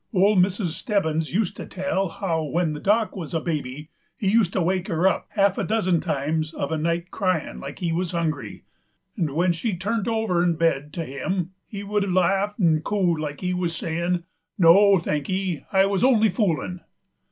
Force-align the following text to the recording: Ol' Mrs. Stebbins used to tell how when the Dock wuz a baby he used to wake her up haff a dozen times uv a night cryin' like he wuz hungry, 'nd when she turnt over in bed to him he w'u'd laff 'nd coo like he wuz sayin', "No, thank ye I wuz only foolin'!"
Ol' 0.15 0.35
Mrs. 0.35 0.69
Stebbins 0.71 1.31
used 1.31 1.55
to 1.57 1.65
tell 1.67 2.09
how 2.09 2.43
when 2.43 2.73
the 2.73 2.79
Dock 2.79 3.15
wuz 3.15 3.35
a 3.35 3.39
baby 3.39 3.91
he 4.17 4.31
used 4.31 4.51
to 4.53 4.61
wake 4.63 4.87
her 4.87 5.07
up 5.07 5.27
haff 5.35 5.59
a 5.59 5.63
dozen 5.63 5.99
times 5.99 6.53
uv 6.53 6.71
a 6.71 6.77
night 6.79 7.11
cryin' 7.11 7.59
like 7.59 7.77
he 7.77 7.91
wuz 7.91 8.05
hungry, 8.09 8.63
'nd 9.21 9.29
when 9.29 9.53
she 9.53 9.75
turnt 9.77 10.07
over 10.07 10.43
in 10.43 10.55
bed 10.55 10.91
to 10.93 11.05
him 11.05 11.51
he 11.67 11.83
w'u'd 11.83 12.11
laff 12.11 12.57
'nd 12.59 12.83
coo 12.83 13.15
like 13.15 13.41
he 13.41 13.53
wuz 13.53 13.75
sayin', 13.75 14.23
"No, 14.57 14.97
thank 14.97 15.29
ye 15.29 15.63
I 15.71 15.85
wuz 15.85 15.99
only 16.03 16.31
foolin'!" 16.31 16.79